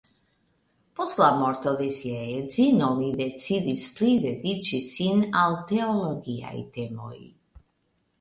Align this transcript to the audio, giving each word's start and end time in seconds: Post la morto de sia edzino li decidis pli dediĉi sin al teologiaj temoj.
Post 0.99 1.19
la 1.23 1.27
morto 1.41 1.73
de 1.81 1.89
sia 1.97 2.23
edzino 2.37 2.87
li 3.01 3.09
decidis 3.19 3.83
pli 3.97 4.09
dediĉi 4.23 4.79
sin 4.87 5.21
al 5.43 5.59
teologiaj 5.73 6.55
temoj. 6.79 7.15